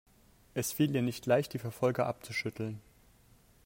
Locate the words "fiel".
0.73-0.95